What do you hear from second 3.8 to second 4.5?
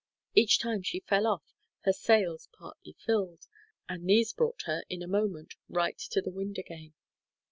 and these